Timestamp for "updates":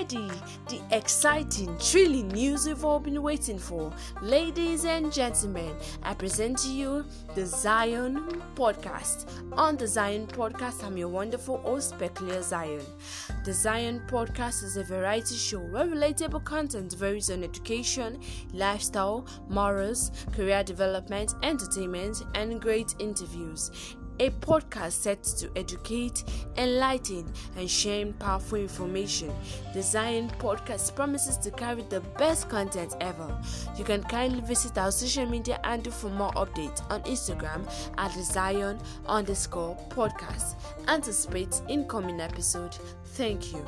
36.32-36.82